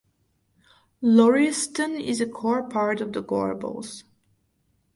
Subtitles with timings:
[1.03, 4.03] Laurieston is a core part of the Gorbals.